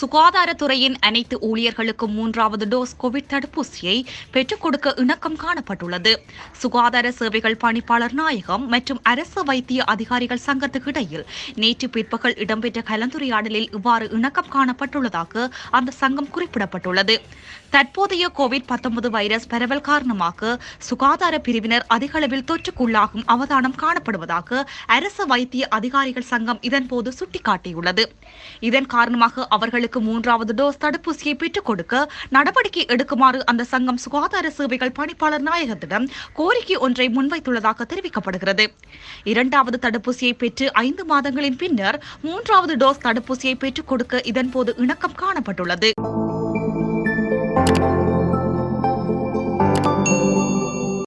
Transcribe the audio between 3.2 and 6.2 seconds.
தடுப்பூசியை பெற்றுக் கொடுக்க இணக்கம் காணப்பட்டுள்ளது.